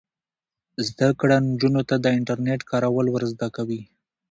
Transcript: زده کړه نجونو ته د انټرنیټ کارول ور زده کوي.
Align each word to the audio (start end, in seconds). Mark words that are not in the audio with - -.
زده 0.87 1.09
کړه 1.19 1.35
نجونو 1.51 1.81
ته 1.89 1.95
د 1.99 2.05
انټرنیټ 2.17 2.61
کارول 2.71 3.07
ور 3.11 3.23
زده 3.33 3.47
کوي. 3.55 3.81